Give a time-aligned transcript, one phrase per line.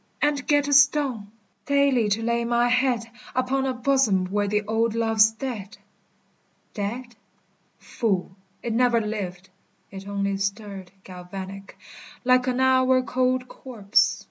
[0.19, 1.27] And get a stone!
[1.67, 3.05] Daily to lay my head
[3.35, 5.77] Upon a bosom where the old love's dead!
[6.73, 7.15] Dead?
[7.77, 8.35] Fool!
[8.63, 9.49] It never lived.
[9.91, 11.77] It only stirred Galvanic,
[12.25, 14.19] like an hour cold corpse.